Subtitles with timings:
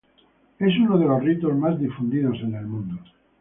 [0.57, 2.97] Es uno de los ritos más difundidos en el mundo.